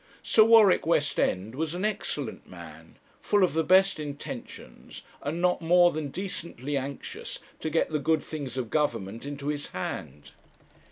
[0.23, 5.91] Sir Warwick Westend was an excellent man, full of the best intentions, and not more
[5.91, 10.31] than decently anxious to get the good things of Government into his hand.